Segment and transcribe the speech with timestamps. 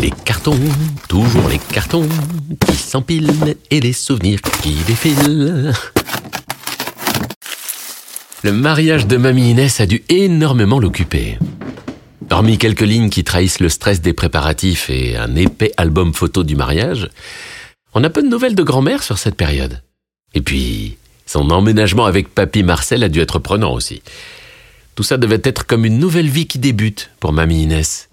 [0.00, 0.58] Les cartons,
[1.08, 2.08] toujours les cartons
[2.66, 5.72] qui s'empilent et les souvenirs qui défilent.
[8.44, 11.38] Le mariage de Mamie Inès a dû énormément l'occuper.
[12.30, 16.54] Hormis quelques lignes qui trahissent le stress des préparatifs et un épais album photo du
[16.54, 17.08] mariage,
[17.94, 19.82] on a peu de nouvelles de grand-mère sur cette période.
[20.34, 20.96] Et puis,
[21.26, 24.02] son emménagement avec papy Marcel a dû être prenant aussi.
[24.94, 28.07] Tout ça devait être comme une nouvelle vie qui débute pour Mamie Inès.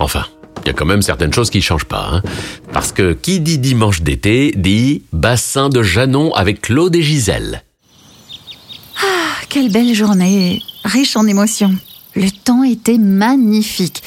[0.00, 0.24] Enfin,
[0.62, 2.08] il y a quand même certaines choses qui changent pas.
[2.12, 2.22] Hein.
[2.72, 7.62] Parce que qui dit dimanche d'été dit bassin de Janon avec Claude et Gisèle.
[9.00, 11.74] Ah, quelle belle journée, riche en émotions.
[12.16, 14.02] Le temps était magnifique,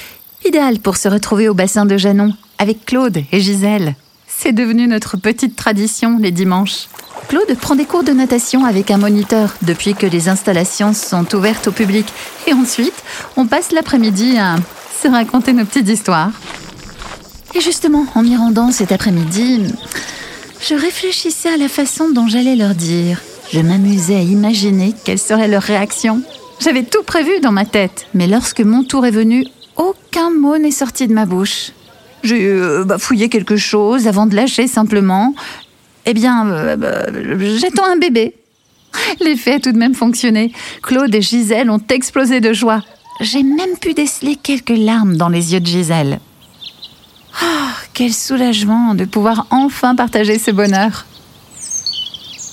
[0.46, 3.96] idéal pour se retrouver au bassin de Janon avec Claude et Gisèle.
[4.44, 6.90] C'est devenu notre petite tradition les dimanches.
[7.30, 11.70] Claude prend des cours de natation avec un moniteur depuis que les installations sont ouvertes
[11.70, 12.06] au public.
[12.46, 12.94] Et ensuite,
[13.38, 14.58] on passe l'après-midi à
[15.02, 16.32] se raconter nos petites histoires.
[17.56, 19.62] Et justement, en m'y rendant cet après-midi,
[20.60, 23.22] je réfléchissais à la façon dont j'allais leur dire.
[23.54, 26.22] Je m'amusais à imaginer quelle serait leur réaction.
[26.60, 29.46] J'avais tout prévu dans ma tête, mais lorsque mon tour est venu,
[29.78, 31.72] aucun mot n'est sorti de ma bouche.
[32.24, 35.36] J'ai euh, bah, fouillé quelque chose avant de lâcher simplement.
[36.06, 37.06] Eh bien, euh, bah,
[37.58, 38.36] j'attends un bébé.
[39.22, 40.52] L'effet a tout de même fonctionné.
[40.82, 42.82] Claude et Gisèle ont explosé de joie.
[43.22, 46.20] J'ai même pu déceler quelques larmes dans les yeux de Gisèle.
[47.42, 51.06] Ah, quel soulagement de pouvoir enfin partager ce bonheur.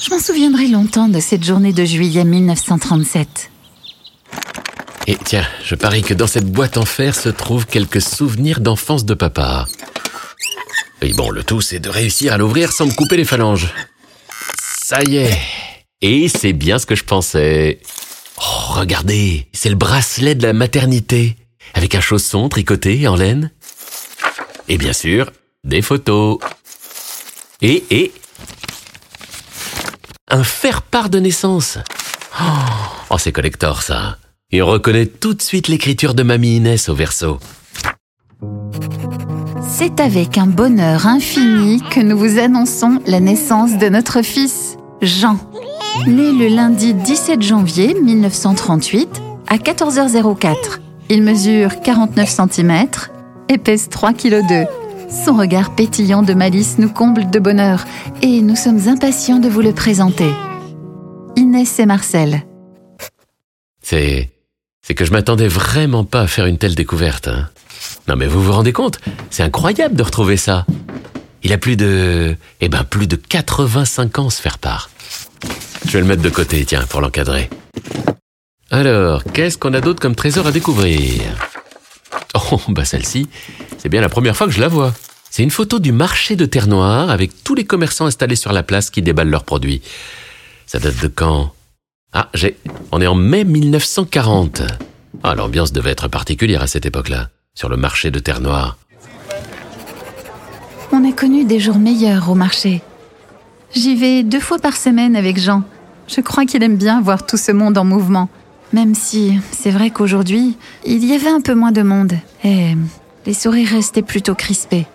[0.00, 3.50] Je m'en souviendrai longtemps de cette journée de juillet 1937.
[5.10, 9.04] Et tiens, je parie que dans cette boîte en fer se trouvent quelques souvenirs d'enfance
[9.04, 9.66] de papa.
[11.02, 13.74] Et bon, le tout, c'est de réussir à l'ouvrir sans me couper les phalanges.
[14.84, 15.36] Ça y est.
[16.00, 17.80] Et c'est bien ce que je pensais.
[18.36, 21.34] Oh, regardez, c'est le bracelet de la maternité,
[21.74, 23.50] avec un chausson tricoté en laine.
[24.68, 25.32] Et bien sûr,
[25.64, 26.38] des photos.
[27.62, 28.12] Et, et,
[30.28, 31.78] un faire-part de naissance.
[32.40, 32.44] Oh,
[33.10, 34.16] oh c'est collector ça.
[34.52, 37.38] Et on reconnaît tout de suite l'écriture de Mamie Inès au verso.
[39.68, 45.38] C'est avec un bonheur infini que nous vous annonçons la naissance de notre fils, Jean.
[46.06, 50.80] Né le lundi 17 janvier 1938 à 14h04.
[51.10, 52.86] Il mesure 49 cm
[53.48, 54.66] et pèse 3 kg.
[55.08, 57.84] Son regard pétillant de malice nous comble de bonheur
[58.22, 60.30] et nous sommes impatients de vous le présenter.
[61.36, 62.42] Inès et Marcel.
[63.80, 64.28] C'est
[64.82, 67.28] c'est que je m'attendais vraiment pas à faire une telle découverte.
[67.28, 67.48] Hein.
[68.08, 69.00] Non mais vous vous rendez compte?
[69.30, 70.66] C'est incroyable de retrouver ça.
[71.42, 72.36] Il a plus de...
[72.60, 74.90] Eh ben plus de 85 ans se faire part.
[75.86, 77.48] Je vais le mettre de côté, tiens, pour l'encadrer.
[78.70, 81.22] Alors, qu'est-ce qu'on a d'autre comme trésor à découvrir?
[82.34, 83.28] Oh, bah celle-ci,
[83.78, 84.94] c'est bien la première fois que je la vois.
[85.30, 88.62] C'est une photo du marché de Terre Noire avec tous les commerçants installés sur la
[88.62, 89.80] place qui déballent leurs produits.
[90.66, 91.52] Ça date de quand?
[92.12, 92.56] Ah, j'ai.
[92.90, 94.62] On est en mai 1940.
[95.22, 98.78] Ah, l'ambiance devait être particulière à cette époque-là, sur le marché de Terre Noire.
[100.92, 102.82] On a connu des jours meilleurs au marché.
[103.74, 105.62] J'y vais deux fois par semaine avec Jean.
[106.08, 108.28] Je crois qu'il aime bien voir tout ce monde en mouvement.
[108.72, 112.74] Même si c'est vrai qu'aujourd'hui, il y avait un peu moins de monde et
[113.26, 114.86] les sourires restaient plutôt crispés.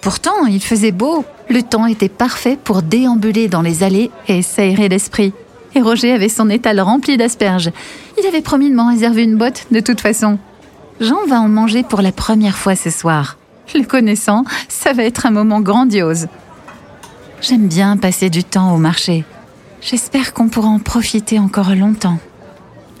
[0.00, 4.88] Pourtant, il faisait beau, le temps était parfait pour déambuler dans les allées et s'aérer
[4.88, 5.32] l'esprit
[5.74, 7.70] et Roger avait son étal rempli d'asperges.
[8.18, 10.38] Il avait promis de m'en réserver une botte de toute façon.
[11.00, 13.36] Jean va en manger pour la première fois ce soir.
[13.74, 16.28] Le connaissant, ça va être un moment grandiose.
[17.40, 19.24] J'aime bien passer du temps au marché.
[19.80, 22.18] J'espère qu'on pourra en profiter encore longtemps.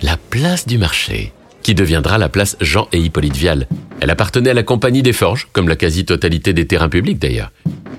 [0.02, 1.32] La place du marché,
[1.62, 3.68] qui deviendra la place Jean et Hippolyte Vial.
[4.00, 7.52] Elle appartenait à la Compagnie des Forges, comme la quasi-totalité des terrains publics d'ailleurs.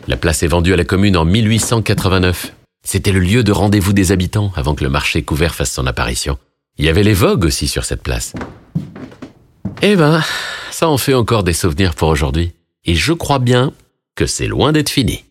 [0.07, 2.53] La place est vendue à la commune en 1889.
[2.95, 6.37] C'était le lieu de rendez-vous des habitants avant que le marché couvert fasse son apparition.
[6.77, 8.31] Il y avait les vogues aussi sur cette place.
[9.81, 10.23] Eh ben,
[10.71, 12.53] ça en fait encore des souvenirs pour aujourd'hui.
[12.85, 13.73] Et je crois bien
[14.15, 15.25] que c'est loin d'être fini.